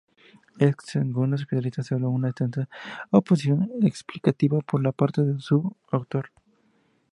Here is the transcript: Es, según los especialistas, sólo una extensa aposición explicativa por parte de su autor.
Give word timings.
Es, 0.57 0.73
según 0.83 1.29
los 1.29 1.41
especialistas, 1.41 1.85
sólo 1.85 2.09
una 2.09 2.29
extensa 2.29 2.67
aposición 3.11 3.69
explicativa 3.83 4.59
por 4.61 4.91
parte 4.95 5.21
de 5.21 5.39
su 5.39 5.75
autor. 5.91 6.31